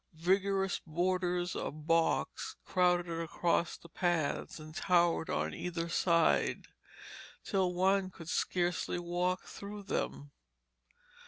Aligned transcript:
Vigorous 0.17 0.79
borders 0.79 1.55
of 1.55 1.85
box 1.85 2.55
crowded 2.65 3.21
across 3.21 3.77
the 3.77 3.87
paths 3.87 4.59
and 4.59 4.73
towered 4.73 5.29
on 5.29 5.53
either 5.53 5.89
side, 5.89 6.65
till 7.43 7.71
one 7.71 8.09
could 8.09 8.27
scarcely 8.27 8.97
walk 8.97 9.43
through 9.43 9.83
them. 9.83 10.31